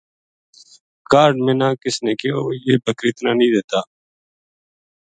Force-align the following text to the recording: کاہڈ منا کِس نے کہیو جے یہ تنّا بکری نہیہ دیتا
کاہڈ 1.11 1.33
منا 1.45 1.69
کِس 1.81 1.97
نے 2.03 2.13
کہیو 2.19 2.39
جے 2.43 2.53
یہ 2.67 2.75
تنّا 2.77 2.83
بکری 2.85 3.11
نہیہ 3.37 3.51
دیتا 3.55 3.79